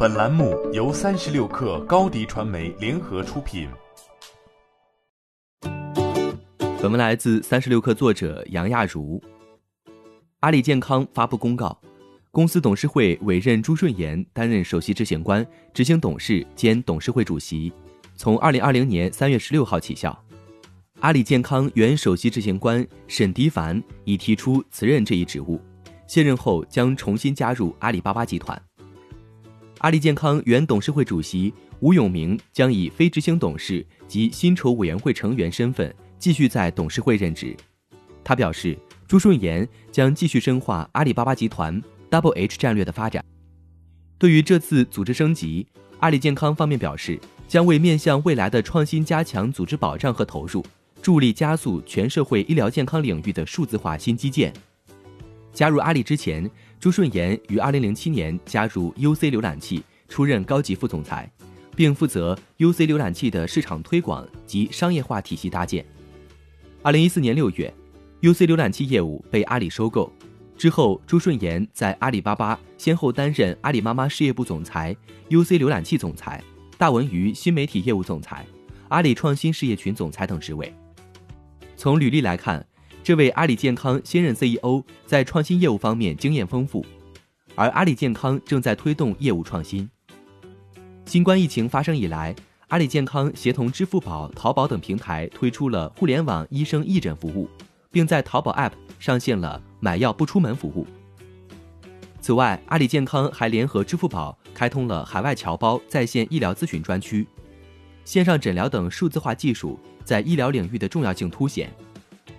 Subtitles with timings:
[0.00, 3.68] 本栏目由三十六氪高低传媒联合出品。
[6.80, 9.20] 本文来自三十六氪作者杨亚茹。
[10.38, 11.76] 阿里健康发布公告，
[12.30, 17.72] 公司董事会委任朱顺炎担任首席执行官、执行董事兼董事会主席，
[18.14, 20.16] 从二零二零年三月十六号起效。
[21.00, 25.60] 阿里健康原首席执行官沈迪凡已提出辞任这一职务，
[26.06, 28.56] 卸任后将重新加入阿里巴巴集团。
[29.78, 37.56] 阿里健康原董事会主席吴永明将以非执行董事及薪酬委员会成员身份继续在董事会任职。
[38.24, 41.80] 他表示，朱顺炎将继续深化阿里巴巴集团
[42.10, 43.24] Double H 战略的发展。
[44.18, 45.64] 对于这次组织升级，
[46.00, 50.64] 阿里健康方面表示，将为面向未来的创新加强组织保障和投入。
[51.00, 54.52] 助力加速全社会医疗健康领域的数字化新基建。
[55.58, 56.48] 加入阿里之前，
[56.78, 61.28] 朱顺炎于2007年加入 UC 浏览器，出任高级副总裁，
[61.74, 65.84] 并负责 UC 浏览器的市场推广及商业化体系搭建。
[66.84, 67.74] 2014年6月
[68.22, 70.12] ，UC 浏览器业务被阿里收购
[70.56, 74.96] 之后，朱顺炎在阿里巴巴先后担任阿里妈妈事业部总裁、
[75.28, 76.40] UC 浏览器总裁、
[76.76, 78.46] 大文娱新媒体业务总裁、
[78.90, 80.72] 阿里创新事业群总裁等职位。
[81.74, 82.64] 从履历来看，
[83.08, 86.84] 这位阿里健康新任 CEO 在创新业务方面经验丰富，
[87.54, 89.88] 而阿里健康正在推动业务创新。
[91.06, 92.36] 新冠疫情发生以来，
[92.66, 97.48] 阿里健康协同支付宝、淘宝等平台推出了互联网医生义诊服务，
[97.90, 100.86] 并在淘宝 App 上线了买药不出门服务。
[102.20, 107.26] 此外，阿里健康还联合支付宝开通了海外侨胞在线医疗咨询专区，
[108.04, 109.80] 线上诊疗等数字化技术。
[110.04, 111.70] 在医疗领域的重要性凸显，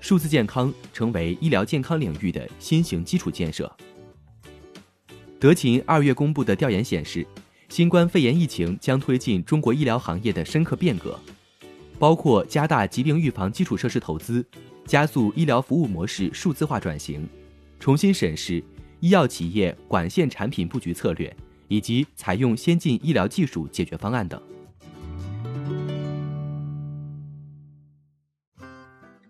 [0.00, 3.70] 数字健康成为医疗健康领域的新型基础建设。
[5.38, 7.26] 德勤二月公布的调研显示，
[7.68, 11.18] 新冠肺炎疫情将推进中国医疗行业的深刻变革，
[11.98, 14.44] 包括加大疾病预防基础设施投资，
[14.84, 17.28] 加速医疗服务模式数字化转型，
[17.78, 18.62] 重新审视
[19.00, 21.34] 医药企业管线产品布局策略，
[21.68, 24.42] 以及采用先进医疗技术解决方案等。